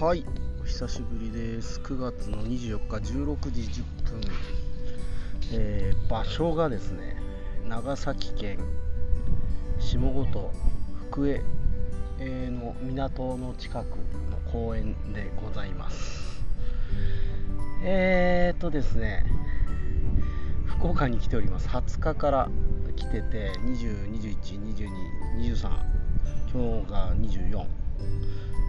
[0.00, 0.24] はい。
[0.62, 1.78] お久しぶりです。
[1.80, 4.20] 9月の24日16時10分、
[5.52, 7.16] えー、場所がですね
[7.68, 8.58] 長崎県
[9.78, 10.50] 下五島
[11.10, 11.42] 福江
[12.48, 13.98] の港の近く
[14.30, 16.42] の公園でございます。
[17.84, 19.26] えーとですね
[20.64, 21.68] 福岡に来ております。
[21.68, 22.48] 20日から
[22.96, 24.88] 来てて20、21、22、
[25.56, 25.68] 23
[26.54, 27.79] 今日が24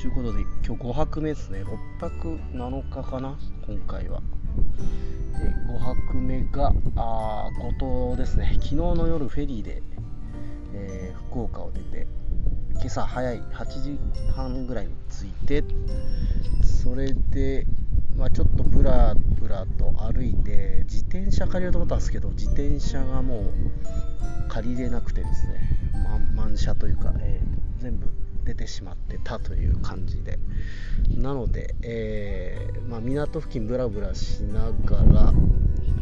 [0.00, 1.64] ということで今日5泊目ですね。
[1.64, 4.20] 6泊7日かな今回は。
[5.40, 8.50] で5泊目があ五島ですね。
[8.54, 9.82] 昨日の夜フェリーで、
[10.74, 12.06] えー、福岡を出て
[12.74, 13.98] 今朝早い8時
[14.34, 15.64] 半ぐらいに着いて
[16.62, 17.66] それで、
[18.16, 23.44] まあ、ちょっとブラブラと歩いて自転車借りようと思ったんですけど自転車がもう
[24.48, 28.12] 借りれなくてですね、ま、満車というか、えー、全部
[28.44, 30.38] 出てしまってたという感じで。
[31.16, 35.32] なので、えー、まあ、港付近ブラブラしながら、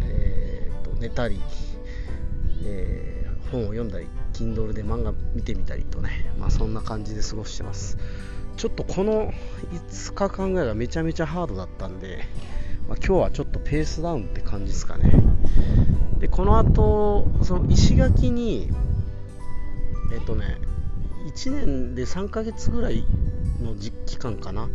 [0.04, 1.40] えーと、寝たり、
[2.64, 7.98] えー、本を読んだり Kindle で漫画見てみたりとね、まあ、そんな感じで過ごしてます。
[8.56, 9.32] ちょっとこの
[9.70, 12.24] 5日間ぐらいがめちゃめちゃハードだったんで、
[12.88, 15.12] まあ、今日はちょっとペースダウンって感じですかね。
[16.18, 18.70] でこの後その石垣に
[20.12, 20.58] えっ、とね
[21.26, 23.04] 1年で3ヶ月ぐらい
[23.60, 24.68] の実期間かな。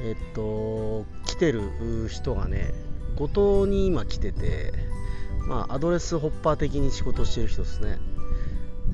[0.00, 2.72] えっと来てる人がね
[3.16, 4.72] 五島に今来てて
[5.48, 7.98] まあアドレスホッパー的に仕事してる人ですね。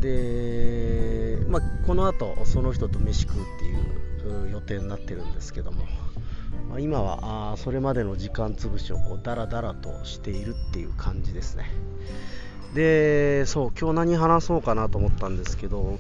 [0.01, 3.65] で、まあ、この後その人と飯食うって
[4.27, 5.85] いう予定になってるんですけども、
[6.69, 11.71] まあ、今はあそれまでの時間潰しをこうダラダラとしているっていう感じですね。
[12.75, 15.99] でそう今日何話そうかなと思ったんですけど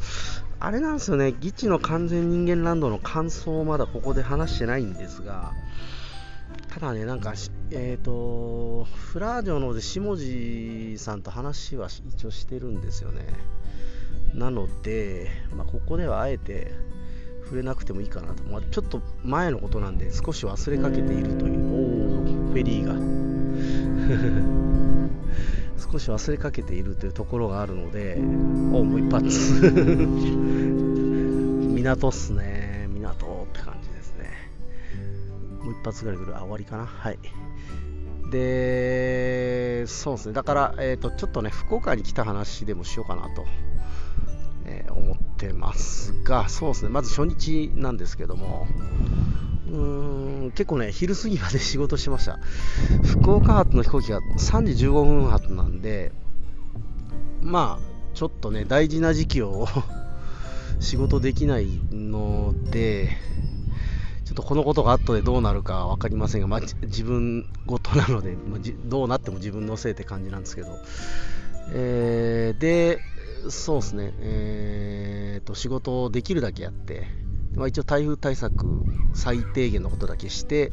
[0.64, 5.52] あれなんですよね、ギチの完全人間ランドの感想をまだここで話してないんですが、
[6.72, 7.34] ただね、なんか、
[7.70, 13.26] えっ、ー、と、フラージョの下地さんと話は一応してるんですよね。
[14.32, 16.72] なので、まあ、ここではあえて
[17.44, 24.83] 触れなくてもいいかなと、まあ、ちょっと前のことなんで少し忘れかけているという、フェリーが。
[25.94, 29.28] 少し忘れかけているというところがあるので、おもう一発
[31.72, 32.88] 港っすね。
[32.92, 34.28] 港って感じですね。
[35.62, 36.36] もう一発ぐらい来る。
[36.36, 36.86] あ、終わりかな。
[36.86, 37.18] はい。
[38.32, 40.32] で、そうですね。
[40.34, 43.44] だから、えっ、ー、と、ちょっとね、福岡に来た話でもしようかなと、
[44.64, 46.88] えー、思ってますが、そうですね。
[46.88, 48.66] まず初日なんですけども、
[49.70, 49.76] う
[50.48, 52.38] ん結構ね、昼過ぎまで仕事してました。
[53.02, 56.12] 福岡発の飛行機が3時15分発なんで、
[57.40, 59.66] まあ、ちょっとね、大事な時期を
[60.80, 63.16] 仕事できないので、
[64.24, 70.68] ちょっとこのことが後でどうなるか分かりませんが、まあ、自分ごとなので、まあ、どうなっても自分のせいって感じなんですけど、
[71.72, 73.00] えー、で、
[73.48, 77.06] そうですね、えーと、仕事をできるだけやって、
[77.54, 78.66] まあ、一応台風対策
[79.14, 80.72] 最低限のことだけして、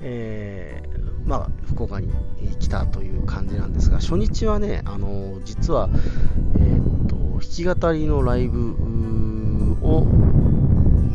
[0.00, 2.10] えー、まあ、福岡に
[2.58, 5.88] 来たという感じなんですが初日はね、あの実は、
[6.58, 8.76] えーと、弾き語りのライブ
[9.82, 10.04] を、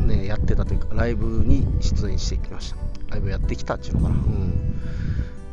[0.06, 2.76] ね、やってたというかライブに出演してきました。
[3.10, 4.80] ライブやってきたっていうのかな、うん。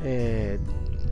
[0.03, 0.59] え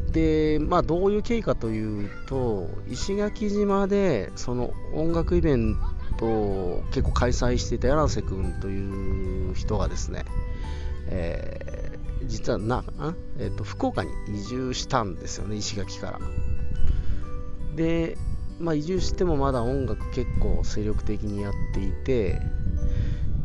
[0.09, 10.23] ー、で、まあ、どういう経緯かというと石垣島でその音楽イベントを結構開催していた柳瀬君という人がですね、
[11.07, 12.83] えー、実はな、
[13.37, 16.19] えーと、福岡に移住したんですよね、石垣から。
[17.75, 18.17] で、
[18.59, 22.39] まあ、移住してもまだ音楽結構精力的にやっていて、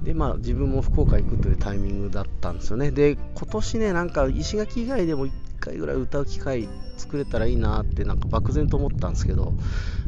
[0.02, 2.90] で、まあ、自分も福岡行くというタイミングだったんですよね。
[2.90, 5.26] で、今年ね、なんか石垣以外でも
[5.60, 9.52] 1回ぐらい歌う機会作れたらいいなって、なんか漠然と思ったんですけど、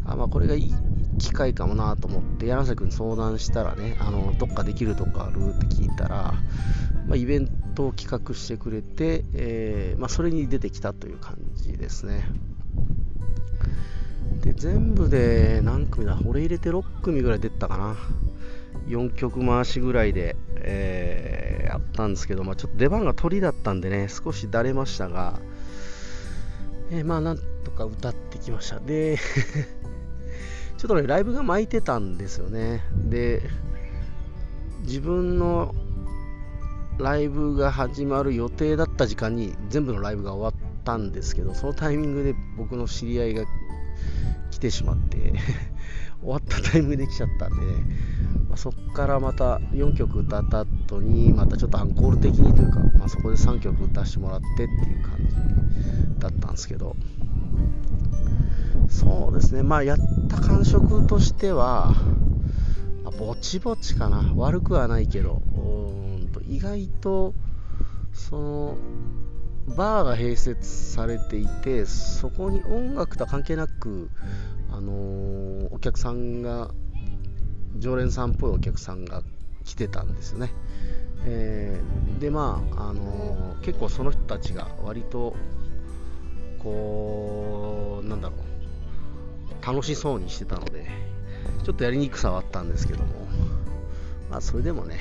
[0.06, 0.74] あまあ、これがいい
[1.18, 6.34] 機会かもなと思って、柳瀬君に相談したらね、あのどっかできるとこあるって聞いたら、
[7.06, 12.24] まあ、イベントを企画してくれて、えー、まあ、それに出てきたという感じですね。
[14.40, 16.18] で、全部で何組だ？
[16.24, 17.96] 俺入れて6組ぐらい出たかな。
[18.86, 25.38] 4曲回しぐらいで、えー、やったんですけど、まあ、ちょっと出番が鳥だったんでね、少しだれましたが、
[26.90, 28.78] えー、まあなんとか歌ってきました。
[28.78, 29.18] で
[30.76, 32.82] ちょっとね、ライブが巻いてたんですよね。
[32.94, 33.42] で、
[34.82, 35.74] 自分の
[36.98, 43.44] ライブが始まる予定だった時間に全部のライブが終わったんですけど、そのタイミングで僕の知り合いが
[44.50, 45.32] 来てしまって
[46.22, 47.56] 終わったタイミングで来ちゃったんで、
[48.48, 56.96] まあ、そこからまた4曲歌った後にまたちょっとアンコール的にというか、まあ、そこで3曲歌わせてもらってっていう感じだったんですけど
[58.88, 59.62] そうですね。
[59.62, 59.98] まあやっ
[60.28, 61.94] た感触としては、
[63.04, 64.32] まあ、ぼちぼちかな。
[64.36, 67.34] 悪くはないけどうんと意外と
[68.12, 68.76] その
[69.76, 74.10] バーが併設されていてそこに音楽とは関係なく、
[74.70, 75.51] あのー、
[75.82, 76.70] 客さんが
[77.76, 79.22] 常連さんっぽいお客さんが
[79.64, 80.52] 来てたんですよね、
[81.26, 85.36] えー、でまあ、あのー、結構その人たちが割と
[86.58, 90.86] こうなんだろう楽しそうにしてたので
[91.64, 93.22] ちょっとやりにくさはあったんですけども。
[94.30, 94.96] まあそれでもね、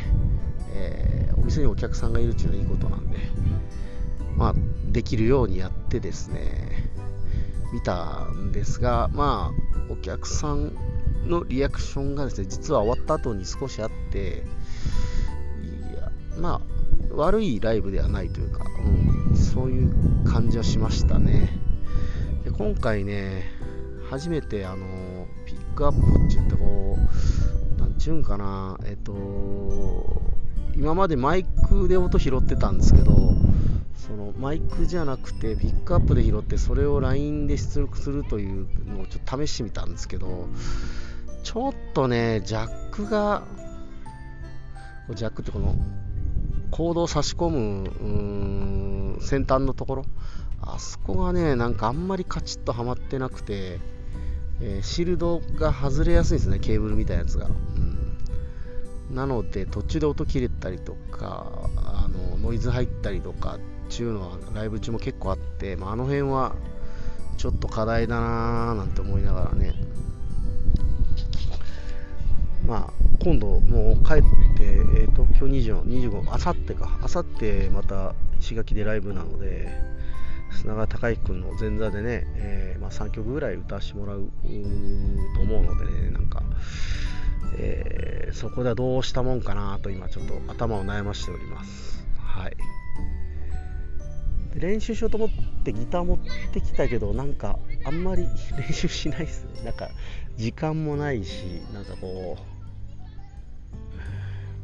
[0.74, 3.18] えー、お店にお客さんがいるっていうのはいいことなんで
[4.42, 4.56] まあ、
[4.92, 6.91] できるようにやってですね、
[7.72, 10.74] 見たんですが、まあ、お客さん
[11.26, 14.44] のリアクションがですね、実は終わった後に少しあって、
[15.64, 16.62] いや、まあ、
[17.16, 18.66] 悪いライブではないというか、
[19.30, 19.94] うん、そういう
[20.26, 21.50] 感じはしましたね。
[22.44, 23.44] で今回ね、
[24.10, 26.98] 初めてあのピックアップって言ってこ
[27.78, 30.22] う、なんちゅうんかな、えっと、
[30.76, 33.34] 今までマイクで音拾ってたんですけど、
[33.96, 40.48] そのマイクじゃなくてピックアップで拾ってそれを LINE で出力するというのをちょっと試してみたんですけど
[41.44, 43.44] ちょっとねジャックが
[45.14, 45.76] ジャックってこの
[46.72, 50.06] コードを差し込む先端のところ
[50.62, 53.80] あそこがねなんかあんまりカチッとはまってなくて、
[54.62, 57.50] えー、シールドが外れやすいんですねケーブルみたいなやつが、う
[59.12, 63.58] ん、なので途中で音切れたりとかあのノイズ入ったりとか
[63.92, 66.56] ちゅうのはライブ中も結構あって、まあ、あの辺は
[67.38, 69.74] ちょっと課題だなーなんて思いながらね
[72.66, 74.18] まあ今度もう帰っ
[74.58, 79.70] て、えーと、今日24、25、あさってか、あさってまた石垣でライブなので、
[80.52, 84.32] 砂川隆之君の前座でね、えー、まあ、3曲ぐらい歌わせてもらう
[85.36, 86.42] と思うのでね、なんか、
[87.60, 92.04] えー、そこではどうしたもんかなと今ちょっと頭を悩ましております。
[92.18, 92.58] はい。
[94.56, 95.30] 練習しようと思っ
[95.64, 96.20] てギター持っ
[96.52, 98.28] てきたけどなんかあんまり
[98.58, 99.64] 練習しないですね。
[99.64, 99.90] なんか
[100.38, 102.38] 時間もないしなんかこ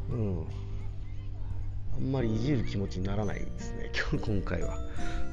[0.09, 0.47] ううん。
[1.95, 3.91] あんまりいじる気持ちにならないですね。
[4.11, 4.77] 今日今回は。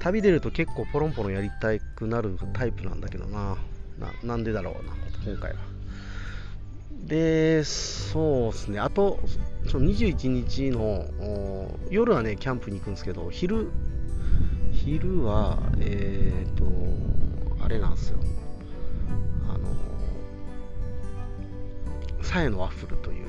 [0.00, 3.56] 旅出ると結構ポロンポロンやりたくなるタイプなんだけどな。
[4.22, 4.92] なんでだろうな
[5.24, 5.58] 今回は。
[7.06, 8.80] でそうですね。
[8.80, 9.20] あと
[9.66, 11.06] その21日の
[11.90, 13.70] 夜はねキャンプに行くんですけど昼
[14.84, 16.66] 昼は、えっ、ー、と、
[17.64, 18.19] あれなんですよ。
[19.48, 19.64] あの、
[22.22, 23.26] さえのワッフルという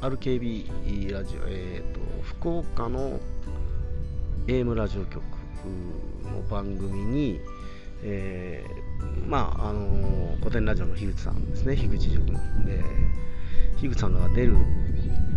[0.00, 3.20] RKB ラジオ、えっ、ー、と、福岡の
[4.48, 5.22] AM ラジオ局
[6.24, 7.40] の番組に、
[8.02, 12.34] えー、まあ、あの古典ラジオの樋口さんですね、樋口塾で、
[13.80, 14.56] 樋口さんが出る、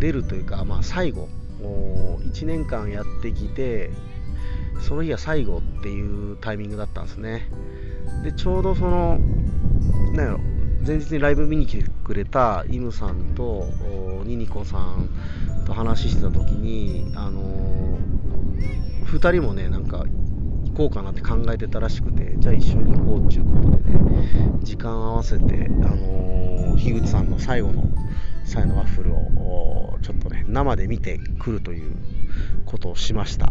[0.00, 1.28] 出るというか、まあ、最後、
[1.60, 3.92] 1年間やってきて、
[4.80, 7.48] その日が最後っていうタイミングだったんですね。
[8.22, 9.18] でちょうどその
[10.12, 10.40] なんやろ
[10.86, 13.66] 前日にライブ見に来てくれたイムさんと
[14.24, 15.08] ニニコさん
[15.66, 20.04] と話してた時にあのー、2人もねなんか
[20.66, 27.84] 行こうかなって考えてたらしくてじゃあ一緒に行こうっていうことでね時間合わせて、あのー、樋口さんの最後の
[28.44, 31.96] サイのワッフルをちょっとね生で見てくるという
[32.66, 33.50] ことをしました。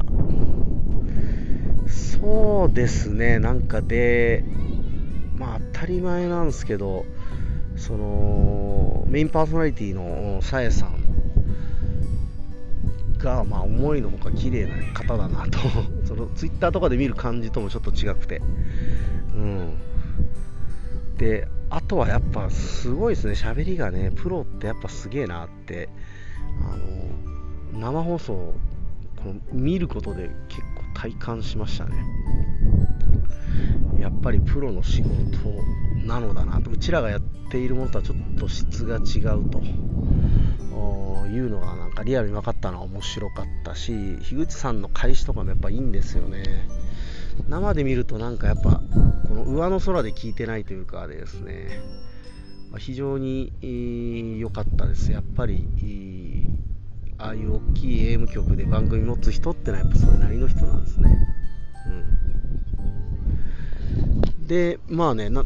[1.94, 3.40] そうですね。
[3.40, 4.44] なんかで
[5.36, 7.06] まあ当たり前なんですけど
[7.76, 11.04] そのメインパーソナリティのさえさん
[13.18, 15.60] が、まあ、思いのほか綺麗な方だなと。
[16.06, 18.42] そのツイッターとかで見る感じともちょっと違くて。
[19.36, 19.74] うん。
[21.18, 23.34] であとはやっぱすごいですね。
[23.34, 25.90] 喋りがねプロってやっぱすげえなって。
[26.62, 28.54] あの生放送こ
[29.26, 30.62] の見ることで結
[30.94, 31.96] 体感しましたね。
[34.00, 35.10] やっぱりプロの仕事
[36.06, 36.72] なのだなと。
[36.72, 39.62] うちらがやっているものとはちょっと質が違うと。
[41.34, 46.68] いうのがなんかリアルに分かったのは面白かったし樋口さんの返しとかもやっぱいいんですよね。
[47.48, 48.84] 生で見るとなんかやっぱ
[49.28, 51.82] この上の空で聞いてないというかですね。
[52.78, 53.52] 非常に
[54.40, 55.12] 良かったです。
[55.12, 55.66] やっぱり
[57.24, 61.18] ああいう大きい AM 局で番組持つ人ってのはやっぱそれなりの人なんですね。
[64.40, 65.46] うん、でまあねな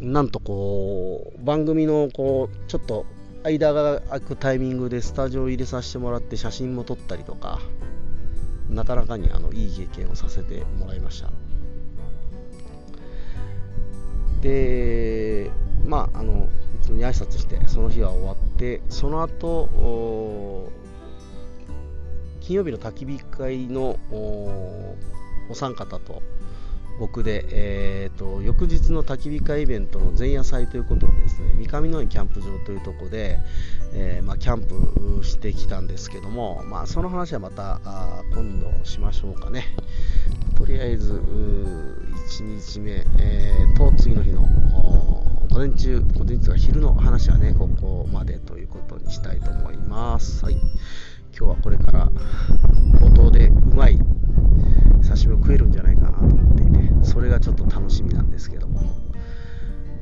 [0.00, 3.06] なんとこう番組のこうちょっと
[3.44, 7.60] 間が空くタイミングでスタジオ入れさせてもらって写真も撮ったりとか
[8.68, 11.30] なかなかにあのいい経験をさせてもらいました
[14.40, 15.50] で
[15.86, 16.48] まああの
[16.80, 20.72] 普通に挨拶してその日は終わってその後
[22.44, 24.96] 金曜日の焚き火会のお
[25.54, 26.22] 三方と
[27.00, 33.38] 僕で、えーと、翌日の焚き火会イベントの前夜祭ということでですね三上野園キャンプ場というところで、
[33.94, 37.80] えー、まあ、キャンプしてきたんですけども、まあ、その話はまた
[38.34, 39.64] 今度しましょうかね。
[40.54, 44.42] とりあえず1日目、えー、と次の日の
[45.50, 50.56] 午前中午前中は昼の話はねここまでということにしたいと思います、はい、
[51.36, 52.08] 今日はこれから
[53.00, 53.98] 冒頭でうまい
[55.02, 58.80] 刺身を食えるんじゃないかなと思っていてそれがちょっと楽しみなんですけども。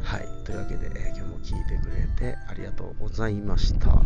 [0.00, 0.28] はい。
[0.44, 4.02] というわけで、今日も聞いてくれてありがとうございました。